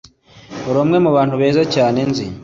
[0.69, 2.25] Uri umwe mubantu beza cyane nzi.